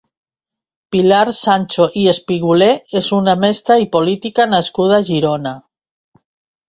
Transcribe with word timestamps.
Pilar 0.93 1.31
Sancho 1.39 1.85
i 2.03 2.07
Espigulé 2.13 2.69
és 3.01 3.11
una 3.21 3.37
mestra 3.47 3.79
i 3.85 3.89
política 3.97 4.49
nascuda 4.55 5.01
a 5.01 5.09
Girona. 5.11 5.53